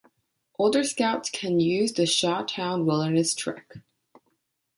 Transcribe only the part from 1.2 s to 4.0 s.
can use the Shawtown Wilderness Trek.